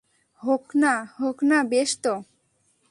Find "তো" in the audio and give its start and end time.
2.03-2.13